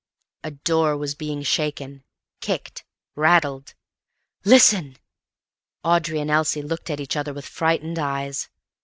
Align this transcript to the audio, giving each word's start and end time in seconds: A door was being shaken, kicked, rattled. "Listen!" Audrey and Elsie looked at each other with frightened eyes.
A 0.43 0.49
door 0.49 0.97
was 0.97 1.13
being 1.13 1.43
shaken, 1.43 2.03
kicked, 2.39 2.83
rattled. 3.15 3.75
"Listen!" 4.43 4.97
Audrey 5.83 6.19
and 6.19 6.31
Elsie 6.31 6.63
looked 6.63 6.89
at 6.89 6.99
each 6.99 7.15
other 7.15 7.35
with 7.35 7.45
frightened 7.45 7.99
eyes. 7.99 8.49